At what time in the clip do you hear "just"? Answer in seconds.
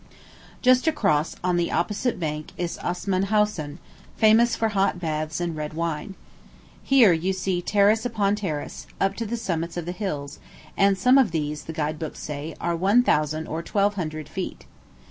0.63-0.87